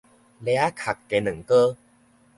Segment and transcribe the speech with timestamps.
[0.03, 0.15] 螺仔殼雞
[1.19, 1.77] 卵糕